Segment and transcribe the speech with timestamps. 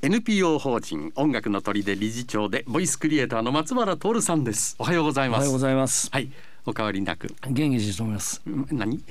[0.00, 4.74] NPO 法人音楽の砦理事長でボイスクリエイターの松原徹さんです。
[4.78, 5.38] おはようございます。
[5.38, 6.08] おはようございます。
[6.10, 6.30] はい。
[6.64, 7.34] お変わりなく。
[7.42, 8.40] 元気にしております。
[8.70, 9.04] 何？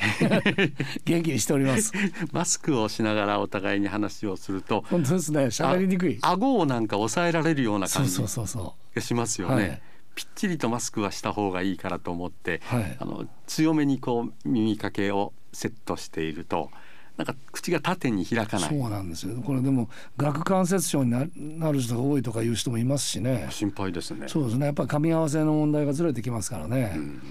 [1.05, 1.91] 元気にしております。
[2.31, 5.45] マスクをしながらお互いに話をすると本当ですね。
[5.45, 6.17] 喋りにくい。
[6.21, 9.81] 顎をなんか抑えられるような感じがしますよね、はい
[10.15, 12.97] ぴっちりとマスクはした方がいいからと思って、はい。
[12.99, 16.71] あの強めにこう耳掛けをセットしていると
[17.17, 18.69] なんか口が縦に開かない。
[18.69, 19.41] そうなんですよ。
[19.43, 23.47] これでも顎関節症にななる人が多いとかいう人もいますしね。
[23.49, 24.27] 心配ですね。
[24.27, 24.67] そうですね。
[24.67, 27.21] やっぱり噛み合わせの問題がずれてきますからね、うん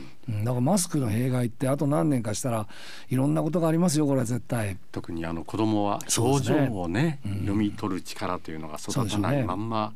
[0.45, 2.67] だからマスクの弊害ってあと何年かしたら
[3.09, 4.77] いろんなことがありますよこれは絶対。
[4.91, 6.67] 特にあの子供は表そうですね。
[6.67, 9.93] 情をね読み取る力というのが育たないまんま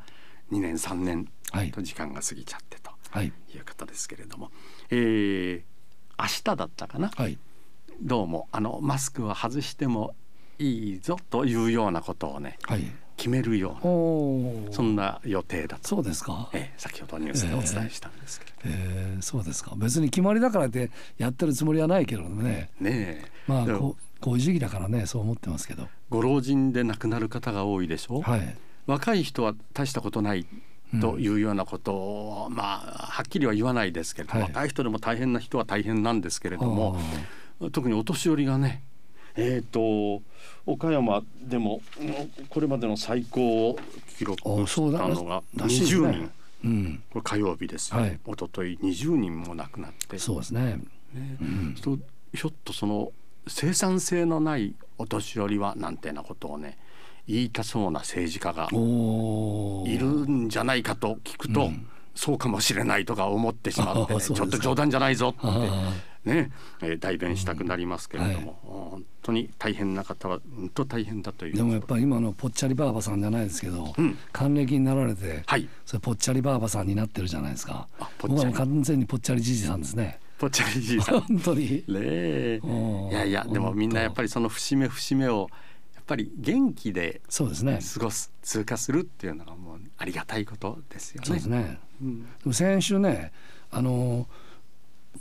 [0.53, 3.27] 2年3年はいと時間が過ぎちゃってとはい。
[3.27, 3.29] い。
[3.29, 3.33] う
[3.65, 4.53] ことですけれども、
[4.91, 5.71] えー
[6.23, 7.11] 明日だったかな？
[7.17, 7.39] はい
[8.03, 10.15] どうもあのマスクは外しても
[10.59, 12.85] いいぞというようなことをねはい。
[13.17, 16.49] 決めるようなそんな予定だと、そうですか？
[16.55, 19.75] えー先ほどニュースでお伝えしたんですけれど、えー、そうですか。
[19.77, 25.89] 別に決まりだからってやってるつもりはないけれどもねねまあこうこういう時期だからねそう思ってますけど。
[26.09, 28.57] ご老人で亡くなる方が多いでしょ、はい。
[28.87, 30.47] 若い人は大したことない
[31.03, 34.49] というようなことを、まあはっきりは言わないですけれども、はい。
[34.49, 36.99] 若い人でも大変な人は大変なんですけれども
[37.73, 38.83] 特にお年寄りがね
[39.37, 40.23] えっ、と
[40.67, 41.81] 岡山でも
[42.49, 43.79] これまでの最高を
[44.19, 46.09] 記録あしたのがらしいですね。
[46.09, 46.31] 20人、
[46.65, 47.03] うん。
[47.11, 47.95] これ火曜日です。
[47.95, 48.19] よ、はい。
[48.27, 50.19] 一昨日20人も亡くなって。
[50.19, 50.81] そうですね。
[51.15, 51.37] ね。
[51.41, 51.75] うん。
[51.75, 53.13] ひょっとその
[53.47, 56.79] 生産性のないお年寄りはなんてなことをね
[57.27, 61.87] 言いたそうな政治家がいるんじゃないかと聞くと、うん。
[62.15, 65.93] そうかもしれないとか思ってしまって、ね、ちょっと冗談じゃないぞってあ
[66.25, 66.51] ね、
[66.83, 71.55] えー代弁したくなりますけれども、本当に大変な方は本当大変だという。
[71.55, 74.19] ーでもやっぱり今のぽっちゃりばあばさんじゃないですけど、うん。
[74.33, 75.69] 還暦になられて、はい。
[75.87, 77.89] それぽっちゃりばあばさんになってるじゃないですか。
[78.19, 80.21] 僕はもう完全にぽっちゃりじじさんですね。
[80.39, 81.21] ぽっちゃりじいさん。
[81.23, 81.85] 本当に。
[81.89, 82.61] ね
[83.11, 85.49] いやいやでもみんなやっぱりその節目節目を
[85.95, 87.81] やっぱり元気でそうですね。
[87.95, 91.27] 過ごす通過するっていうのがもうありがたいことですよね。
[91.27, 91.79] そうですね。
[92.03, 92.23] うん。
[92.23, 93.33] でも先週ね
[93.71, 94.27] あの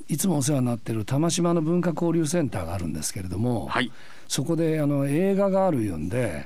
[0.07, 3.91] いつもお世話になってる玉島の文化交流センターがあるんですけれども、はい。
[4.27, 6.45] そこであの映画があるいうんで。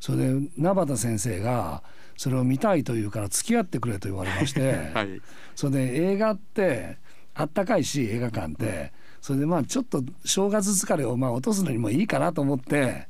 [0.00, 1.84] それで名畑先生が
[2.16, 5.20] それを見たいというから付き合ってくれと言われまして、 はい。
[5.54, 6.98] それで映画って
[7.34, 13.06] あったかいし映画館ってそれでまあちょっと正月疲れをまあ落とすのにもいいかなと思って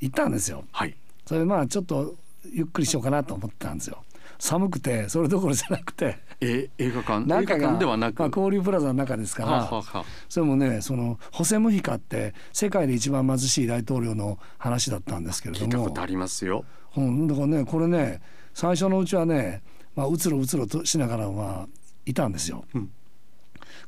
[0.00, 0.64] 行ったんですよ。
[0.70, 0.96] はい。
[1.26, 2.14] それでまあちょっと
[2.52, 4.04] ゆっくりしようかなと思ってたんですよ。
[4.42, 6.18] 寒くてそれどころじゃなくて。
[6.40, 7.22] え映画館？
[7.22, 10.04] 映画中が館ではなく、まあ、交流プラザの中ですから、はあはあはあ。
[10.28, 15.66] それもねそのホセ・ムヒカって世界で一番貧しい大統領の話だったんですけれども。
[15.66, 16.64] 聞いたことありますよ。
[16.96, 18.20] うん、だからねこれね
[18.52, 19.62] 最初のうちはね、
[19.94, 21.68] まあ、うつろうつろとしながらまあ
[22.04, 22.64] いたんですよ。
[22.74, 22.90] うん。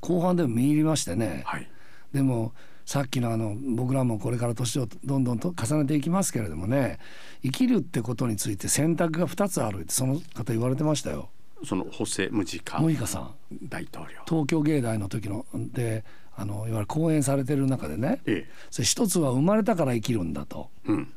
[0.00, 1.68] 後半でも見入りましてね、はい。
[2.12, 2.52] でも
[2.84, 6.98] さっきのあの僕らもこれから年をどんどんと重ねていきますけれどもね
[7.42, 11.30] 生きるってことについて選択が2つあるってその方言われてましたよ。
[11.64, 13.34] そのホセムジカモヒカさん
[13.68, 14.20] 大統領。
[14.28, 16.04] 東京芸大の時ので
[16.36, 20.70] あのいわゆる講演されてる中でねえそれ一つは生まれたから生きるんだと。
[20.86, 20.92] え。
[20.92, 21.12] うん。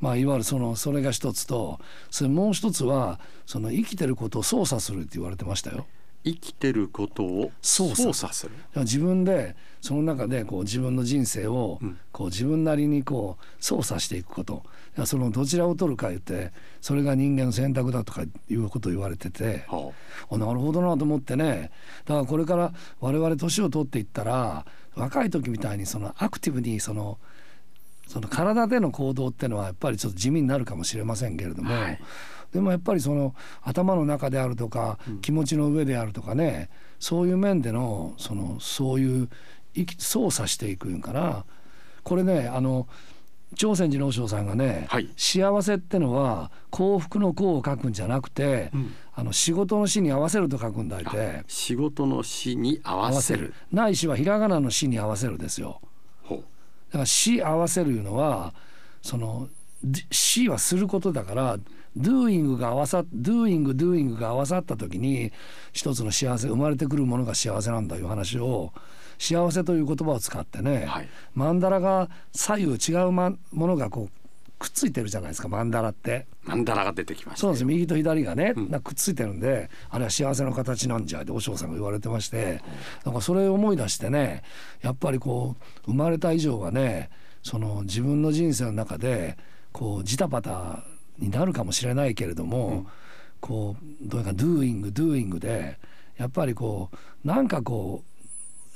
[0.00, 1.78] まあ、いわゆるそのそれが一つと
[2.10, 5.86] それもう一つはその生きてることを操作するって言われてましたよ。
[6.24, 8.34] 生きてることを操作。
[8.34, 8.52] する。
[8.76, 11.98] 自分でその中でこう自分の人生をうん。
[12.12, 14.62] こう自分なりにこう操作していくこと。
[15.06, 19.92] そのどちらを取るか言ってそれが人間の選択だとかいうことを言われてては
[20.30, 20.36] あ。
[20.36, 21.70] なるほどなと思ってね。
[22.04, 27.18] だからこれから我々年を取っていったら若い時みたいにそのアクティブにその
[28.08, 32.00] その体での行動っていうのはやっぱりちょっと地味になるかもしれませんけれども、はい
[32.52, 36.68] でもやっぱりその頭の中であるとか気持ちの上であるとかね、
[36.98, 39.28] そういう面でのそのそういう
[39.98, 41.44] 操作していくんかな。
[42.02, 42.88] これねあの
[43.56, 45.08] 朝鮮寺の和尚さんがね、はい。
[45.16, 48.94] 幸せってのは幸福の幸を書くんじゃなくて、うん。
[49.12, 53.52] あの仕事の死に合わせると書くんだいあて仕事の死に合わせる。
[53.72, 55.80] ないしはひらがなの死に合わせるですよ。
[56.28, 56.36] だ
[56.92, 58.54] から死合わせるいうのは
[59.02, 59.48] その
[59.82, 61.58] で死はすることだから
[61.96, 65.32] doing が合わさ doing doing が合わさった時に
[65.72, 68.72] 一つの幸せ生まれてくるものが幸せなんだいう話を
[69.18, 74.20] 幸せという言葉を使ってね、はいマンダラが左右違うまものがこう
[74.60, 76.26] くっついてるじゃないですかマンダラって。
[76.44, 77.46] マンダラが出てきましたよ。
[77.46, 82.62] そうなんですよ右と左がね、んなんかくっついてるんであれは幸せの形なんじゃって和尚さんが言われてまして
[83.04, 84.42] だからそれを思い出してね
[84.82, 87.08] やっぱりこう生まれた以上はね
[87.42, 89.38] その自分の人生の中で
[89.72, 90.84] こうジタバタ
[91.18, 92.86] になるかもしれないけれども、うん、
[93.40, 95.78] こうどういうかドゥーイングドゥーイングで
[96.16, 98.10] やっぱりこうなんかこう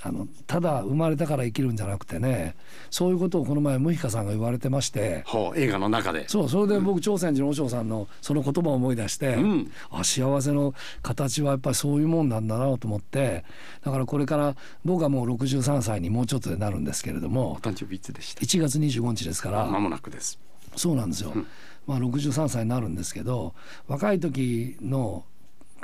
[0.06, 2.54] あのただ生まれたから生きるんじゃなくてね
[2.90, 5.24] そういうことをこの前ムヒカさんが言われてまして
[5.56, 6.28] 映画の中で。
[6.28, 13.44] そうそれで僕朝鮮寺の和尚さんのその言葉を思い出して、うん、あ幸せの形はやっぱりそういうもんなんだなと思って
[13.82, 20.38] だからこれから僕はもう63歳にもうちょっとでなるんですけれどもお誕生日いつでした？1月25日ですから間もなくです
[20.76, 21.46] そうなんですよ、うん、
[21.86, 23.54] まあ63歳になるんですけど
[23.86, 25.24] 若い時の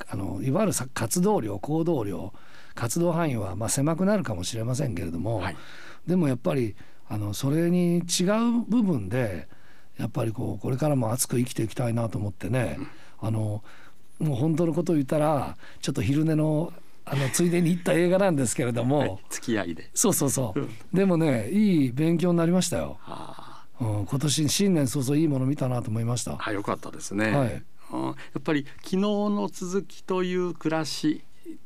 [0.09, 2.33] あのいわゆる活動量行動量
[2.75, 5.57] 活動範囲はまあ狭くなるかもしれませんけれども、はい、
[6.07, 6.75] でもやっぱり
[7.09, 8.25] あのそれに違
[8.59, 9.49] う部分で
[9.99, 12.89] やっぱりこうこれからも熱く生きていきたいなと思ってね、うん、
[13.29, 13.63] あの
[14.19, 16.73] もう本当のことを言ったらちょっと昼寝の
[17.05, 19.91] あのついでに行った映画なんですけれども、はい、付き合いで。
[19.95, 22.99] そうそうそう、でもねいい勉強になりましたよ。
[23.01, 23.50] はあ、
[23.81, 26.37] うん、今年新年早々いいもの見たなと思いました。
[26.39, 27.31] あ、よかったですね。
[27.31, 27.63] はい。
[27.93, 31.23] うん、やっぱり昨日の続きという暮らし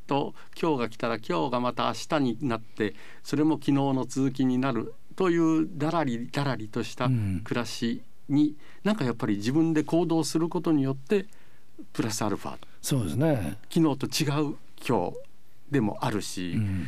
[0.07, 7.11] と今日が来たら今日がまた明日になってそれも昨日の続きになるというだらりだらりとした
[7.45, 11.27] 暮らしに、うん、なんかやっぱり自分で行動することによって
[11.93, 14.57] プラスアルファそうですね昨日と違う
[14.87, 15.17] 今日
[15.71, 16.87] でもあるし、うん、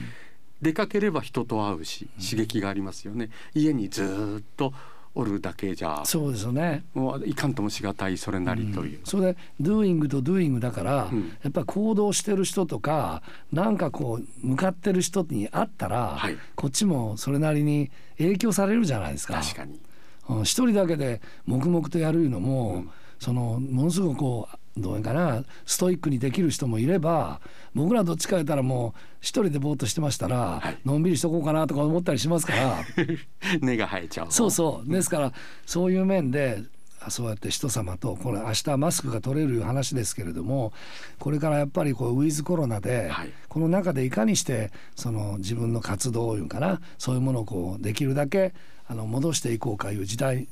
[0.62, 3.30] 出かければ人と会うし刺激がありますよね。
[3.54, 4.72] 家にずっと
[5.16, 6.84] おるだけじゃそうですよね。
[6.94, 19.40] もういかんともしがたいそれなりという、うん、それで doing と doing だから、うん、やっぱり行動してる人とかなんかこう向かってる人に会ったら、はい、こっちもそれなりに影響されるじゃないですか。
[19.40, 19.80] 確かに、
[20.28, 22.84] うん、一人だけで黙々とやるのも、
[23.18, 27.40] そのものすごくこうどうかなストイックにできる人もいれば
[27.74, 32.78] 僕らどっちか言ったらもう一人でぼーっとしてましたら、はい、のんびりしとこうかなとか思ったりしますから。
[33.60, 34.26] 根が生えちゃう。
[34.30, 34.90] そうそう。
[34.90, 35.32] ですから
[35.64, 36.62] そういう面で
[37.10, 40.72] そうやって人様とこれ明日マスクが取れる話ですけれども
[41.18, 48.54] これからやっぱりこうウィズコロナで、はい、この中でいかにしてその自分の活動いうかなそういうものをこうできるだけ
[48.88, 50.48] あの戻していこうかいう時代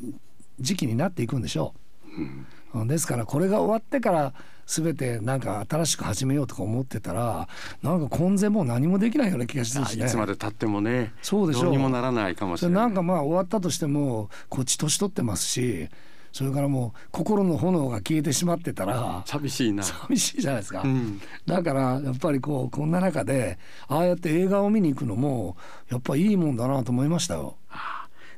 [0.61, 1.75] 時期になっていくんでしょ
[2.17, 2.20] う。
[2.20, 2.47] うん
[2.87, 4.35] ですからこれが終わってから
[4.67, 7.49] 全てなんか新しく始めようとか思ってたら
[7.82, 12.82] なんか今前もう何もできないような気がするし、ね、いつまで経ってもねそうでしょうにもならないかもしれない。
[12.85, 15.88] なんかまあ終わったとしてもこっち年取ってますし
[16.32, 19.85] それからもう心の炎が消えてしまってたら寂しいな。
[19.85, 23.56] 寂しいじゃないですか、うん、だからやっぱりこうこんな中で
[23.87, 25.56] ああやって映画を見に行くのも
[25.91, 27.56] やっぱいいもんだなと思いましたよ。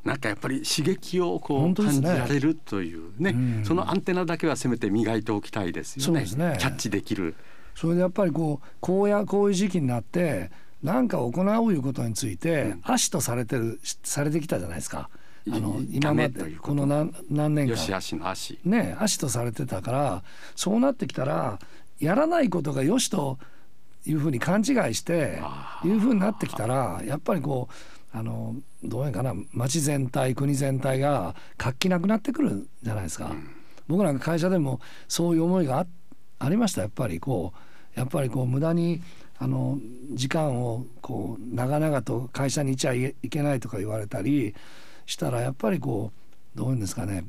[0.06, 6.20] なんかやっぱり刺激をこう感じられるというね、ね、そのアンテナだけはせめて磨いておきたいですよね。
[6.20, 6.56] ね。
[6.58, 7.34] キャッチできる。
[7.74, 10.50] それでやっぱりこうこうやこういう時期になって
[10.82, 15.10] 何か行ういうことについて、足とされてるされてきたじゃないですか。
[15.50, 17.96] あの今までこの何何年間。
[17.96, 18.60] 足の足。
[18.64, 20.22] ね足とされてたから
[20.54, 21.58] そうなってきたら
[21.98, 23.38] やらないことがよしと
[24.06, 25.40] いうふうに勘違いして
[25.84, 33.50] いうふうになってきたらやっぱりこうあのどうやかな町全体国全体が活気なくなってくるじゃないですか、うん、
[33.88, 35.86] 僕なんか会社でもそういう思いがあ
[36.38, 36.82] ありました。
[36.82, 37.52] やっぱりこ
[37.94, 39.02] うやっぱりこう無駄に
[39.38, 39.78] あの
[40.12, 44.54] 時間をこう長々と会社にいちゃいけないとか言われたり
[45.04, 46.12] したらやっぱりこ
[46.54, 47.24] うどういうんですかね。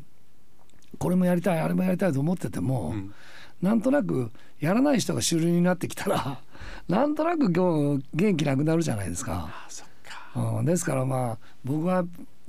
[0.99, 3.13] これもやりたいあれもやりたいと思ってても、うん、
[3.61, 6.39] なんとなくやらない人が主流になってきたら
[6.87, 9.49] なんとなく今日元気なくなるじゃないですか。
[10.59, 12.05] うん、ですからまあ僕は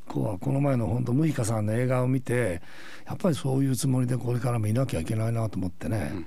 [0.07, 2.63] こうこの前の本当ムヒカさんの映画を見て
[3.07, 6.27] やっぱりそういうつもりでこれからもいなきゃいけないなと思ってね、うん、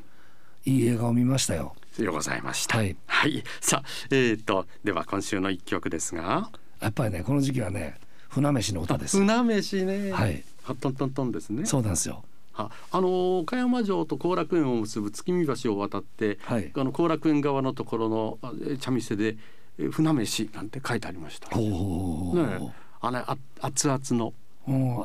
[0.73, 1.75] いい映画を見ましたよ。
[1.97, 2.77] よございました。
[2.77, 6.49] はい、はい、さあえっ、ー、とでは今週の一曲ですが
[6.79, 7.99] やっぱりねこの時期はね
[8.29, 9.17] 船飯の歌です。
[9.17, 10.11] 船飯ね。
[10.11, 10.43] はい。
[10.63, 11.65] はっとんとんとんですね。
[11.65, 12.23] そうなんですよ。
[12.53, 18.39] あの岡山城と後楽園を結ぶ月見橋を渡って、はい、あの後楽園側のところの
[18.79, 19.37] 茶店で
[19.77, 21.55] 船飯なんて書いてありました。
[21.57, 24.33] ね、あれあ熱々の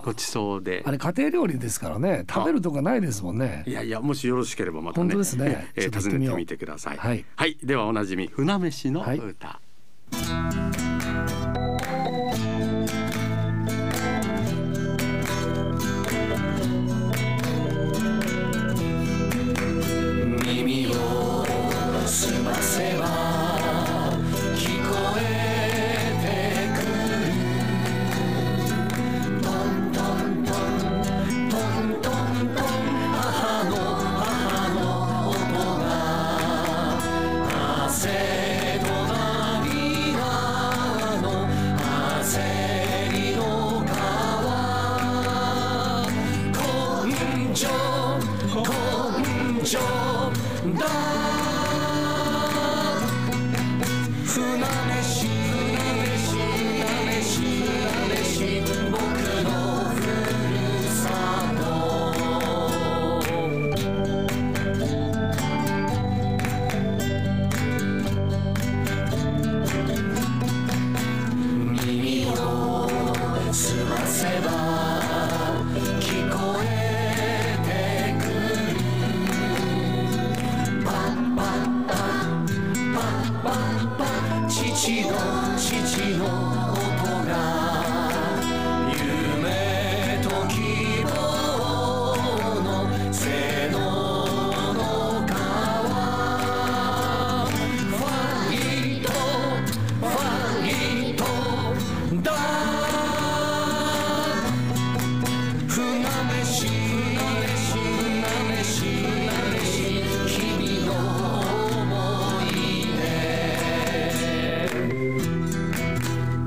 [0.02, 2.24] ごちそうで、あれ家庭料理ですからね。
[2.28, 3.64] 食べるとかないですもんね。
[3.66, 5.04] いやいやもしよろしければまたね。
[5.04, 6.96] 本当ですね、えー、訪ねてみてください。
[6.98, 10.65] はい、はい、ではおなじみ船飯の歌、はい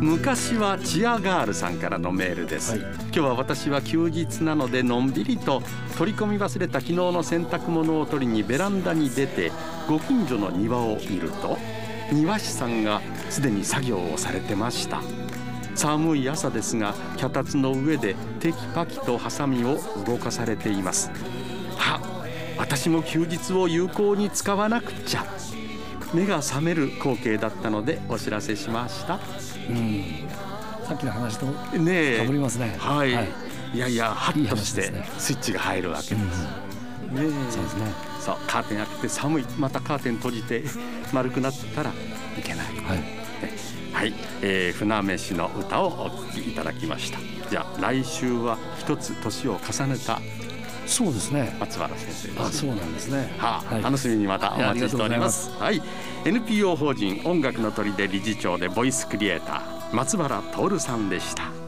[0.09, 5.61] 昔はチアガールさんからのメールです、はい、今日は私は休日なのでのんびりと
[5.99, 9.51] 取り込み忘れた昨日の洗濯物を取りにベランダに出て
[9.87, 11.59] ご近所の庭を見ると
[12.11, 15.03] 庭師さんがすでに作業をされてました。
[15.75, 21.11] 寒い朝ですが脚立の上でテキパキとハサミを動かされています。
[21.77, 22.01] は
[22.57, 25.25] 私も休日を有効に使わなくちゃ。
[26.15, 29.15] 目が覚める光景だったのでお知らせしました。
[29.15, 29.19] うん、
[30.87, 31.45] さっきの話と
[31.77, 32.75] ねかぶりますね。
[32.79, 33.13] はい。
[33.13, 33.27] はい、
[33.73, 36.43] いやいやハッとしてスイッチが入るわけです。
[37.11, 37.93] ねそうですね。
[38.19, 40.63] そうカーテン開けて寒いまたカーテン閉じて
[41.13, 42.65] 丸くなったらいけない。
[42.83, 43.19] はい。
[43.93, 47.19] はい、えー、船飯の歌をお聴きいただきました。
[47.49, 50.21] じゃあ来週は一つ年を重ねた
[50.89, 51.55] そうですね。
[51.59, 53.33] 松原先生です、ね、あそうなんですね。
[53.37, 55.51] はあ、はい、楽しみにまたお待ちしております。
[55.51, 55.81] はい。
[56.25, 61.58] NPO 法人音楽の砦理事長でボイスクリエイター松原徹さんでした